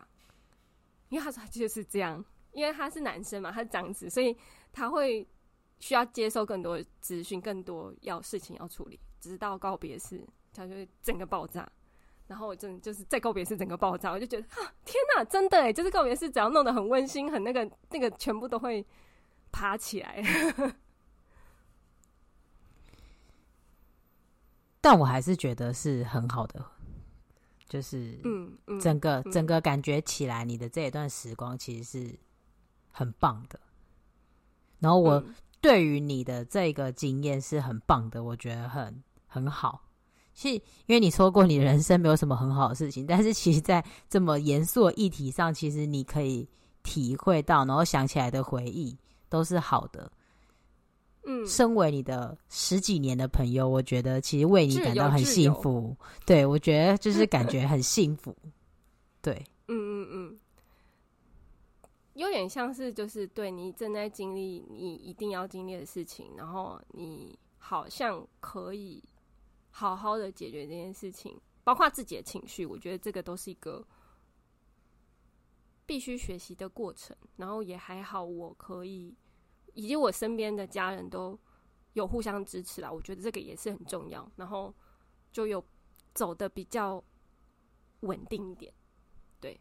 [1.09, 2.23] 因为他说他就是这样。
[2.51, 4.37] 因为他是男生嘛，他是长子，所以
[4.71, 5.27] 他会
[5.79, 11.67] 需要接受更多资讯，更多要事情要处理，直到告别式，他就会整个爆炸。
[12.27, 18.85] 然后我真的就是在告别式整个爆炸，我就觉得啊，天哪，真的哎，就是告别式只要弄得很温馨，很那个那个，全部都会
[19.51, 20.23] 爬起来。
[24.83, 26.63] 但我还是觉得是很好的。
[27.67, 32.19] 就是，嗯，整个、嗯、整个感觉起来，你的这一段时光其实是。
[32.95, 33.59] 很棒的，
[34.77, 35.23] 然后我
[35.59, 39.81] 对于你的这个经验是很棒的，我觉得很很好。
[40.35, 46.47] 是因为你说过你人生没有什么很好的事情，但是其实，在这么严肃的议题上，其实你可以
[46.83, 48.95] 体会到，然后想起来的回忆
[49.27, 50.11] 都是好的。
[51.25, 55.95] 嗯，身为你的十几年的朋友，我觉得其实为你感到很幸福。
[56.25, 58.35] 对，我觉得就是感觉很幸福。
[59.21, 59.33] 对，
[59.67, 60.39] 嗯嗯嗯。
[62.15, 69.01] 有点像是，就是对你正在经历你一定要经历的事情，然后你好像可以
[69.71, 72.65] 好好的解决这件事情，包括自己的情绪。
[72.65, 73.83] 我觉得这个都是一个
[75.87, 77.15] 必须学习的过程。
[77.35, 79.15] 然后也还好，我可以
[79.73, 81.37] 以及我身边的家人都
[81.93, 82.91] 有互相支持啦。
[82.91, 84.29] 我觉得这个也是很重要。
[84.35, 84.73] 然后
[85.31, 85.63] 就有
[86.13, 87.03] 走的比较
[88.01, 88.73] 稳定一点。
[89.39, 89.59] 对，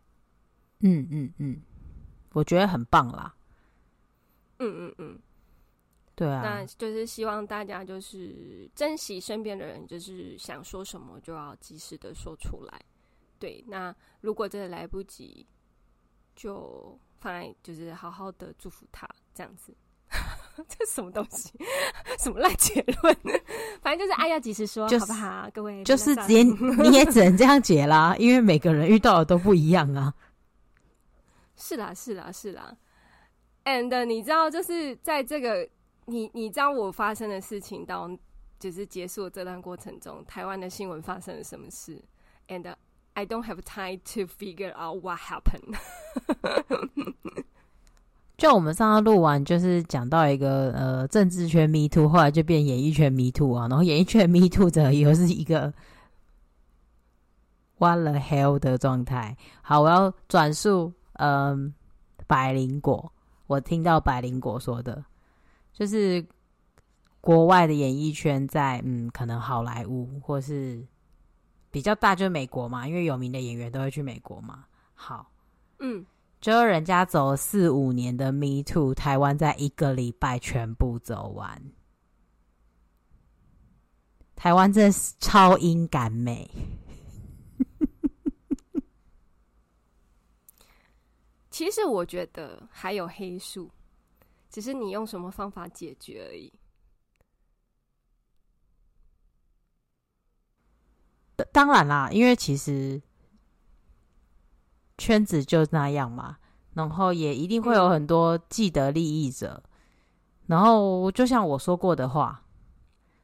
[0.80, 1.62] 嗯嗯嗯。
[2.34, 3.36] 我觉得很棒啦，
[4.58, 5.20] 嗯嗯嗯，
[6.14, 12.82] 对啊，那就是希望大家就是珍惜身边的人，就是想说什么就要及时的说出来。
[13.38, 15.46] 对，那如果真的来不及，
[16.34, 19.76] 就放在就是好好的祝福他这样子。
[20.68, 21.50] 这什么东西？
[22.18, 23.16] 什么烂结论？
[23.82, 25.50] 反正就是爱要及时说，就是、好不好？
[25.52, 30.14] 各位，就是直接你也只能这样解啦，因为每个人遇到的都不一样啊。
[31.56, 32.76] 是啦，是啦，是啦。
[33.64, 35.68] And 你知道，就是在这个
[36.06, 38.10] 你你知道我发生的事情到
[38.58, 42.02] 就是结束这段过程中，台湾的新闻发生了什么事
[42.48, 42.74] ？And
[43.14, 45.76] I don't have time to figure out what happened。
[48.42, 55.72] 就我们上次录完，就是讲到一个呃政治圈 Me Too，后来就变演艺圈 Me Too 啊，然后演艺圈 Me Too 者又是一个
[57.78, 59.36] What the hell 的状态。
[59.62, 60.92] 好，我要转述。
[61.12, 61.72] 嗯，
[62.26, 63.12] 百灵果，
[63.46, 65.04] 我听到百灵果说的，
[65.72, 66.26] 就是
[67.20, 70.84] 国外的演艺圈在嗯，可能好莱坞或是
[71.70, 74.64] 比较大，就是美国嘛，因为有名的演员都会去美国嘛。
[74.94, 75.30] 好，
[75.78, 76.04] 嗯，
[76.42, 81.62] 就人家走四五年的 Me Too，台湾在一个礼拜全部走完，
[84.34, 86.50] 台湾真的是超英赶美。
[91.48, 93.70] 其实我觉得还有黑数，
[94.50, 96.52] 只是你用什么方法解决而已。
[101.52, 103.00] 当然啦，因为其实
[105.02, 106.36] 圈子就那样嘛，
[106.74, 109.60] 然后也一定会有很多既得利益者。
[110.46, 112.44] 然后就像我说过的话，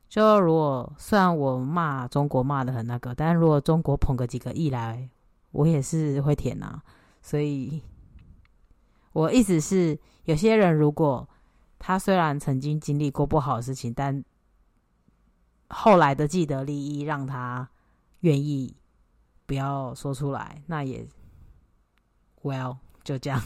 [0.09, 5.09] 就如果虽然我骂中国骂的很那个，但如果中国捧个几个亿来，
[5.53, 6.83] 我也是会舔啊。
[7.23, 7.81] 所以。
[9.13, 11.29] 我意思是，有些人如果
[11.79, 14.23] 他虽然曾经经历过不好的事情，但
[15.69, 17.69] 后来的既得利益让他
[18.21, 18.77] 愿意
[19.47, 21.05] 不要说出来，那也
[22.49, 23.41] ，well，就这样，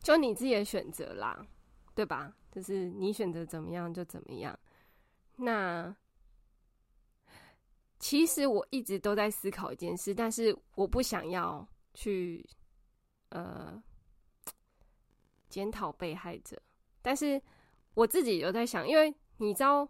[0.00, 1.46] 就你自己的选择啦，
[1.94, 2.32] 对吧？
[2.52, 4.58] 就是你选择怎么样就怎么样。
[5.36, 5.94] 那
[7.98, 12.44] 其实我一直都在思考一件事，但是我不想要去，
[13.30, 13.82] 呃。
[15.50, 16.56] 检讨被害者。
[17.02, 17.42] 但是
[17.94, 19.88] 我自己有在想，因为你知道，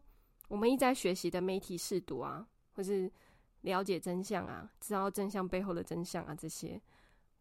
[0.49, 3.13] 我们一直在学习的媒体试读啊，或是
[3.61, 6.81] 了解真相啊，知道真相背后的真相啊，这些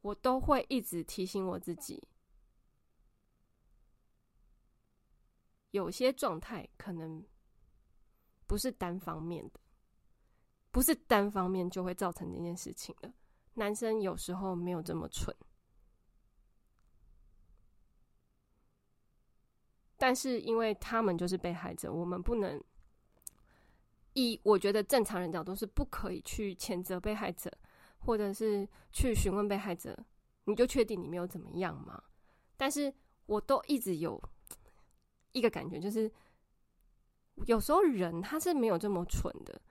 [0.02, 2.08] 我都会一直提醒我自己，
[5.72, 7.24] 有些状态可能
[8.48, 9.60] 不是单方面的，
[10.72, 13.14] 不是单方面就会造成这件事情的。
[13.56, 15.36] 男生有时候没有这么蠢。
[19.98, 22.64] 但是，因为他们就是被害者，我们不能
[24.14, 27.52] 以我觉得正常人角度是不可以去谴责被害者，
[28.00, 29.98] 或者是去询问被害者，
[30.46, 32.02] 你就确定你没有怎么样吗？
[32.58, 32.94] 但是
[33.26, 34.22] 我都一直有
[35.32, 36.12] 一个感觉，就是
[37.46, 39.62] 有时候人他是没有这么蠢的，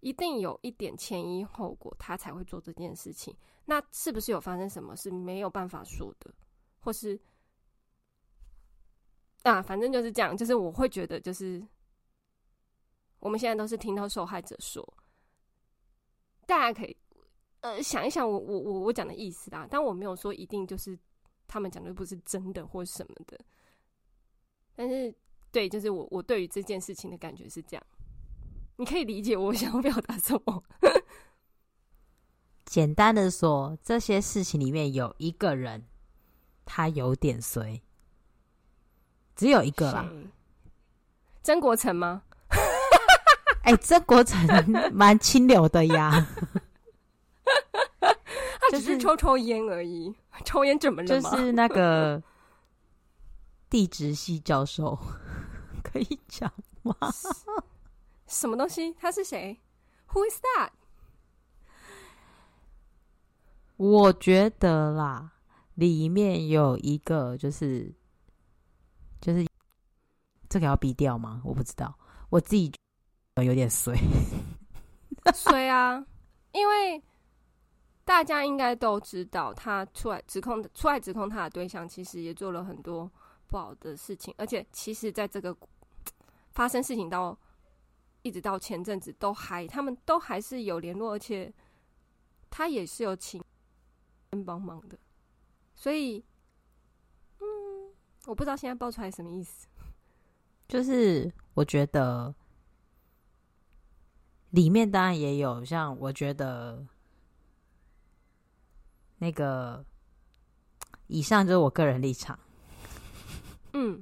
[0.00, 3.36] 一定有一点前因后果，他才会做这件事情。
[3.64, 6.32] 那是不是有发生什么是没有办法说的，
[6.78, 7.18] 或是？
[9.42, 11.64] 啊，反正就是这样，就是我会觉得，就是
[13.20, 14.84] 我们现在都是听到受害者说，
[16.46, 16.96] 大家可以
[17.66, 20.96] 呃想一想我我我我讲的意思啦，但我没有说一定就是
[21.48, 23.38] 他们讲的不是真的或什么的，
[24.76, 25.12] 但是
[25.50, 27.84] 对，就是我我对于这件事情的感觉是这样，
[28.76, 30.62] 你可以理解我想要表达什么。
[32.66, 35.86] 简单的说，这些事情里面有一个人，
[36.64, 37.80] 他有点衰。
[39.34, 40.08] 只有一个啦，
[41.42, 42.22] 曾国成吗？
[43.62, 44.38] 哎、欸，曾国成
[44.92, 46.26] 蛮清流的呀，
[48.70, 51.08] 他只是抽抽烟而已， 抽烟怎么了？
[51.08, 52.22] 就是那个
[53.70, 54.98] 地质系教授，
[55.82, 56.52] 可以讲
[56.82, 56.94] 吗？
[58.26, 58.92] 什么东西？
[58.94, 59.60] 他是谁
[60.12, 60.70] ？Who is that？
[63.76, 65.32] 我觉得啦，
[65.74, 67.94] 里面有一个就是。
[69.18, 69.44] 就是
[70.48, 71.40] 这个要逼掉吗？
[71.42, 71.98] 我不知道，
[72.28, 72.70] 我自己
[73.42, 73.96] 有点衰，
[75.34, 76.04] 衰啊！
[76.52, 77.02] 因为
[78.06, 83.10] 大家应该都知道，他出来指控、出来指控他的对象，其实也做了很多
[83.48, 85.54] 不好的事情，而且其实在这个
[86.52, 87.36] 发生事情到
[88.22, 91.52] 一直到前阵子，都还他们都还是有联络，而且
[92.48, 93.42] 他也是有请
[94.30, 94.96] 人帮忙的，
[95.74, 96.24] 所以。
[97.40, 97.44] 嗯
[98.26, 99.68] 我不知道现在爆出来什么意思，
[100.66, 102.34] 就是我觉得
[104.50, 106.84] 里面当然也有像我觉得
[109.18, 109.84] 那个
[111.06, 112.38] 以上就是我个人立场，
[113.72, 114.00] 嗯，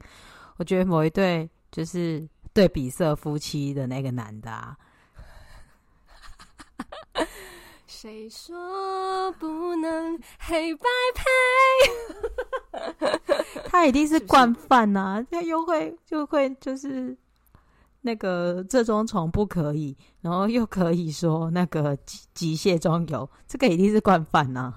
[0.56, 4.76] 我觉得某一对就是对比色夫妻的那个男的啊。
[7.86, 11.24] 谁说不能黑白配？
[13.70, 15.24] 他一定是惯犯呐！
[15.30, 17.16] 他又会就会就是
[18.02, 24.74] 那个这种虫不可以，然后又可以说那个机机械装有，这个一定是惯犯呐。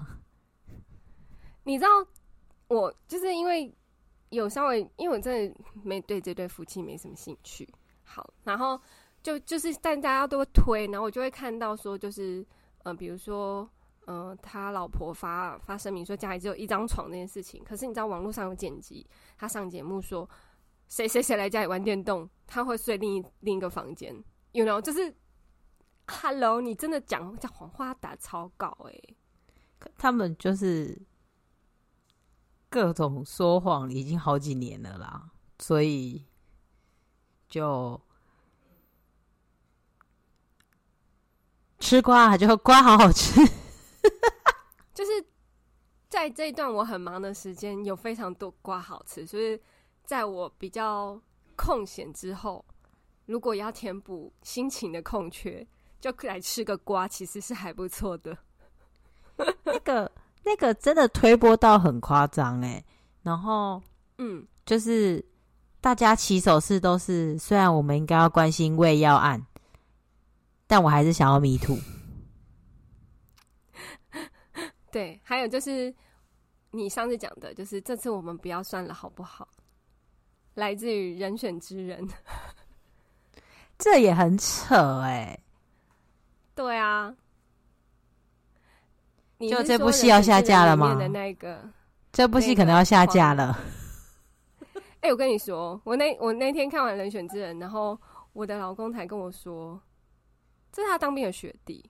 [1.68, 1.90] 你知道，
[2.68, 3.70] 我就是因为
[4.30, 5.54] 有稍微，因为我真的
[5.84, 7.68] 没对这对夫妻没什么兴趣。
[8.02, 8.80] 好，然后
[9.22, 12.44] 就就是但大家都会推，然后我就会看到说就是。
[12.84, 13.68] 嗯、呃，比如说，
[14.06, 19.04] 嗯、呃，他老婆发发声明说家里只有一张床这件事情，可是你知道网络上有剪辑，
[19.36, 20.26] 他上节目说
[20.86, 24.14] 谁谁谁来家里玩电动，他会睡另一另一个房间
[24.52, 25.12] ，you know，就是
[26.06, 29.16] ，hello，你真的讲讲谎话打草稿哎、欸，
[29.98, 30.96] 他们就是
[32.68, 36.24] 各种说谎已经好几年了啦，所以
[37.48, 38.00] 就。
[41.80, 43.40] 吃瓜就瓜好好吃，
[44.92, 45.24] 就是
[46.08, 49.24] 在这一段我很忙的时间，有非常多瓜好吃。
[49.24, 49.58] 所以
[50.04, 51.18] 在我比较
[51.54, 52.64] 空闲之后，
[53.26, 55.66] 如果要填补心情的空缺，
[56.00, 58.36] 就来吃个瓜，其实是还不错的。
[59.62, 60.10] 那个
[60.44, 62.84] 那个真的推波到很夸张哎，
[63.22, 63.82] 然后
[64.18, 65.24] 嗯，就是
[65.80, 69.44] 大家起手式都是，虽然我们应该要关心胃药案。
[70.70, 71.78] 但我还是想要 me too。
[74.92, 75.94] 对，还有就是
[76.72, 79.48] 你上次讲的，就是这次我们不要算了，好不好？
[80.52, 82.06] 来自于人选之人，
[83.78, 85.42] 这也很扯哎、欸。
[86.54, 87.14] 对啊，
[89.46, 90.94] 就这部戏要下架了吗？
[90.96, 91.60] 的那个，
[92.12, 93.58] 这部戏可能要下架了。
[95.00, 97.96] 哎、欸，我跟你说，我那我那天看完《人选之人》，然后
[98.32, 99.80] 我的老公才跟我说。
[100.70, 101.82] 这是他当兵的学弟，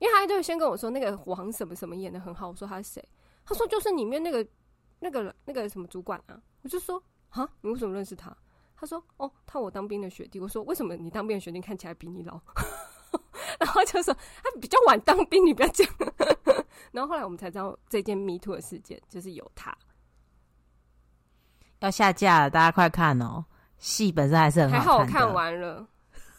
[0.00, 3.08] 因为他就先跟我说那个王什么什么演的很好，我说他是谁？
[3.44, 4.44] 他说就是里面那个
[4.98, 6.36] 那个那个什么主管啊。
[6.62, 8.36] 我就说啊，你为什么认识他？
[8.76, 10.40] 他说哦，他我当兵的学弟。
[10.40, 12.40] 我说为什么你当兵的学弟看起来比你老？
[13.60, 15.86] 然后就说他比较晚当兵，你不要讲。
[16.92, 19.76] 然后后来我们才知道这件 Me Too 的事件就是有他
[21.80, 23.44] 要下架了，大家快看哦！
[23.78, 25.86] 戏本身还是很好看，还好我看完了。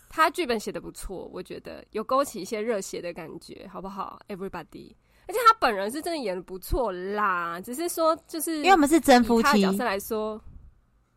[0.09, 4.95] 他剧本写的不错，我觉得有勾起一些热血的感觉，好不好？Everybody，
[5.27, 10.41] 而且他本人是真的演的不错啦，只是说就是因为我们是真夫妻角色来说，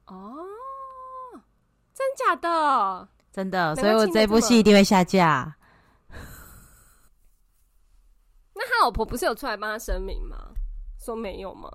[0.06, 0.36] 哦，
[1.94, 3.08] 真假的？
[3.32, 5.56] 真的，所以我这部戏一定会下架。
[8.62, 10.36] 那他老婆不是有出来帮他声明吗？
[11.00, 11.68] 说没有吗？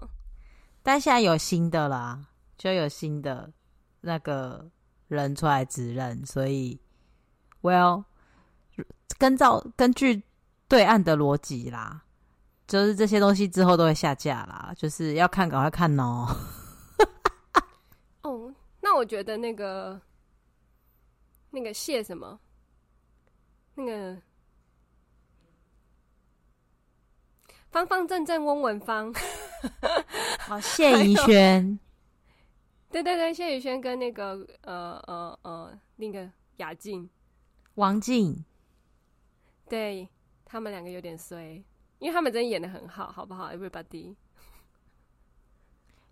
[0.81, 2.27] 但现在有新的啦，
[2.57, 3.51] 就有新的
[3.99, 4.71] 那个
[5.09, 6.79] 人出来指认，所以。
[7.61, 8.05] Well，
[9.17, 10.23] 根照根据
[10.69, 12.05] 对岸的逻辑啦，
[12.67, 16.27] 就是这些东西之后都会下架啦，就是要看赶快看哦。
[18.23, 19.99] 哦，那我觉得那个
[21.49, 22.39] 那个谢什么，
[23.75, 24.21] 那个
[27.71, 29.13] 方方正正翁文芳，
[30.39, 31.79] 好谢宜轩，
[32.89, 37.09] 对对对，谢宜轩跟那个呃呃呃那个雅静。
[37.75, 38.43] 王静，
[39.69, 40.07] 对，
[40.45, 41.63] 他们两个有点衰，
[41.99, 44.15] 因为他们真的演的很好，好不好？Everybody，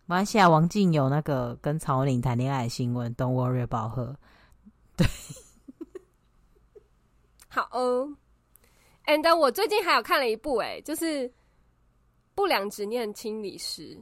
[0.05, 4.15] 马来西亚王静有那个跟曹玲谈恋爱的新闻，Don't worry about her。
[4.95, 5.07] 对，
[7.47, 8.15] 好哦。
[9.07, 11.29] And 我最近还有看了一部，哎，就是
[12.35, 13.95] 《不良执念清理师》。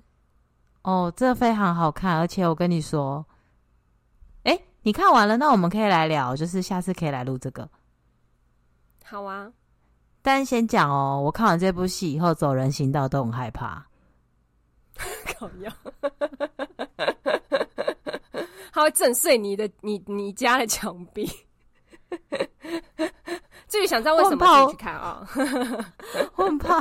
[0.82, 3.26] 哦，这非常好看，而且我跟你说。
[4.44, 7.70] 哎你看完了，那我们可以来聊，就是下次可以来录这个。
[9.06, 9.50] 好啊，
[10.22, 13.86] 但先讲哦，我看完这部戏以后，走人行道都很害怕。
[15.38, 15.72] 靠腰，
[18.74, 21.30] 他会震碎你的你你家的墙壁。
[23.74, 25.28] 至于想知道为什么，自己去看啊！
[26.38, 26.76] 我很怕，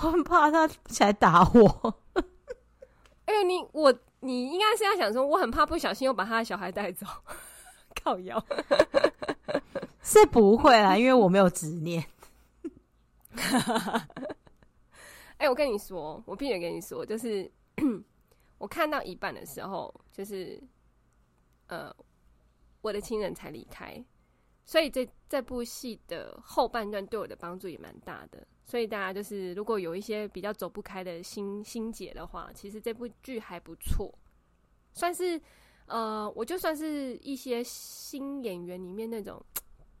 [0.00, 1.94] 我很怕他起来打我。
[3.26, 7.06] 哎、欸，你我你应该是要想说，我很怕不小心又把他的小孩带走。
[8.02, 8.42] 靠腰
[10.00, 12.02] 是不会啦，因为我没有执念。
[13.32, 14.06] 哎、
[15.40, 17.52] 欸，我跟你说，我必须跟你说，就是
[18.56, 20.58] 我看到一半的时候，就是
[21.66, 21.94] 呃，
[22.80, 24.02] 我的亲人才离开，
[24.68, 28.46] 所以这这部戏的后半段对我的帮助也蛮大的。
[28.66, 34.12] 所以大家就是如果有一些比较走不开的心心结的话，其实这部剧还不错，
[34.92, 35.40] 算是。
[35.90, 39.42] 呃，我就算是一些新演员里面那种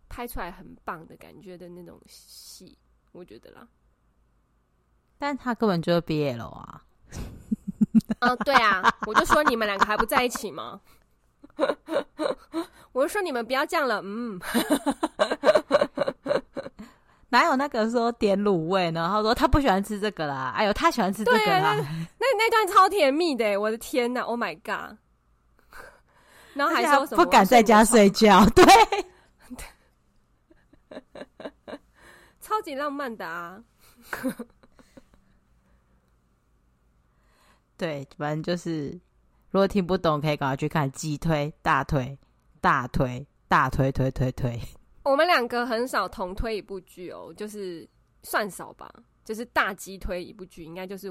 [0.06, 2.76] 拍出来很棒的感觉的那种戏，
[3.10, 3.66] 我觉得啦。
[5.16, 6.84] 但他根本就是毕业了啊！
[8.18, 10.78] 啊、呃，对啊，我就说你们两个还不在一起吗？
[12.92, 14.40] 我就说你们不要这样了，嗯。
[17.30, 19.02] 哪有那个说点卤味呢？
[19.02, 21.74] 然后说他不喜欢吃这个啦，哎呦，他喜欢吃这个啦。
[21.74, 24.96] 那那，那段超甜蜜的，我的天呐，Oh my god！
[26.54, 28.64] 然后还说什么不敢在家睡觉，对，
[32.40, 33.62] 超级浪漫的啊！
[37.76, 38.98] 对，反正就是，
[39.50, 42.18] 如果听不懂，可以赶快去看鸡推大推
[42.60, 44.58] 大推大推推推推。
[45.04, 47.88] 我们两个很少同推一部剧哦，就是
[48.22, 48.92] 算少吧，
[49.24, 51.08] 就是大鸡推一部剧，应该就是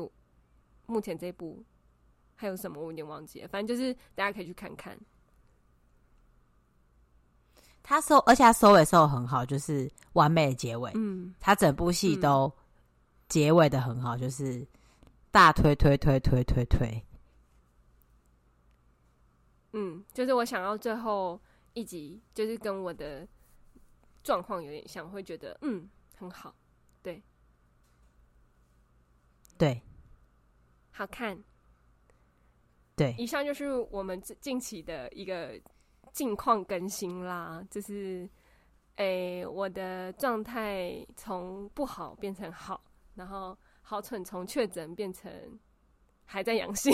[0.85, 1.63] 目前这部。
[2.39, 4.95] 还有什么我有点忘记了，反正就是大家可以去看看。
[7.81, 10.91] 他收，而且他收尾收的很好，就是完美的结尾。
[10.93, 12.53] 嗯，他整部戏都
[13.27, 14.63] 结尾的很好，就是
[15.31, 17.03] 大推推推推推推。
[19.73, 21.39] 嗯，就是我想要最后
[21.73, 23.27] 一集，就是跟我的
[24.23, 26.55] 状况有点像，会觉得嗯很好，
[27.01, 27.21] 对，
[29.57, 29.81] 对，
[30.91, 31.43] 好看。
[32.95, 35.59] 对，以上就是我们近期的一个。
[36.13, 38.27] 近况更新啦，就是，
[38.95, 45.31] 诶、欸，我的状态从不好变成好，然后好蠢从确诊变成
[46.25, 46.91] 还在阳性，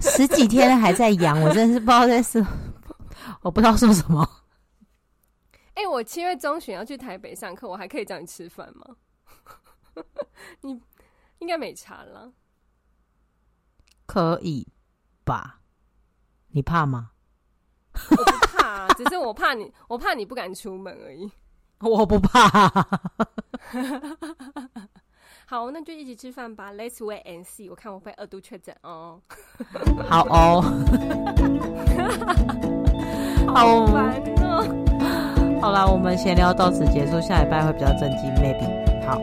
[0.00, 2.44] 十几天还在阳，我真的是不知道在说，
[3.42, 4.28] 我不知道说什么。
[5.74, 8.96] 哎、欸，我七月中旬要去台北上课，我还可以找你吃饭吗？
[10.62, 10.80] 你
[11.38, 12.32] 应该没查了，
[14.06, 14.66] 可以
[15.24, 15.60] 吧？
[16.48, 17.10] 你怕吗？
[18.10, 21.30] 我不怕，只是我怕你， 我怕你不敢出门而已。
[21.80, 22.68] 我不怕。
[25.50, 26.74] 好，那就一起吃饭吧。
[26.74, 27.70] Let's wait and see。
[27.70, 29.18] 我看我会二度确诊哦。
[30.06, 30.60] 好哦。
[33.54, 34.62] 好烦哦。
[35.62, 38.68] 好啦，我们闲聊到此结束，下礼拜会比较正经，maybe。
[39.06, 39.18] 好，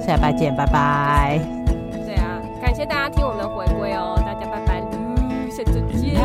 [0.00, 1.38] 下礼拜见，拜拜。
[2.04, 4.80] 对啊，感谢大家听我们的回归哦，大家拜拜，
[5.48, 6.20] 下次见。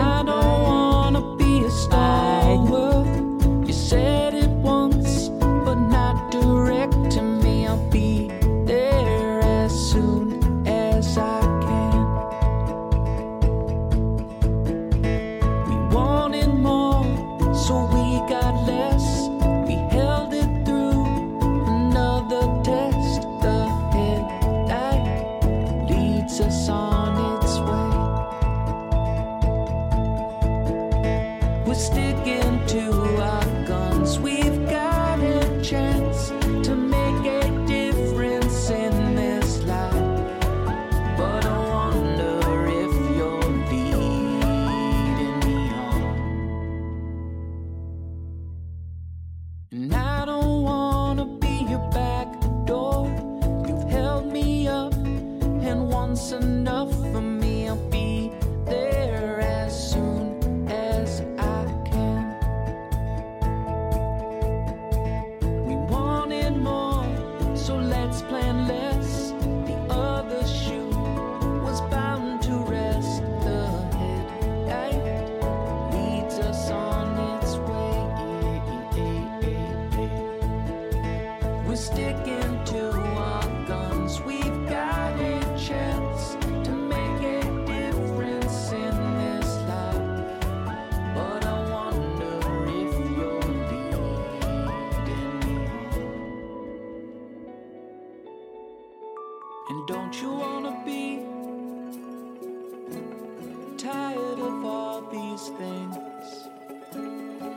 [105.33, 105.95] these things.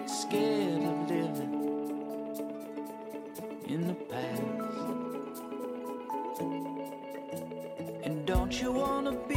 [0.07, 1.55] Scared of living
[3.68, 4.43] in the past.
[8.03, 9.36] And don't you wanna be?